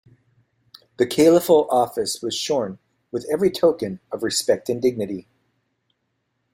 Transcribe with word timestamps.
The 0.97 1.05
caliphal 1.05 1.67
office 1.69 2.23
was 2.23 2.33
shorn 2.33 2.79
of 3.13 3.23
every 3.31 3.51
token 3.51 3.99
of 4.11 4.23
respect 4.23 4.67
and 4.67 4.81
dignity. 4.81 5.27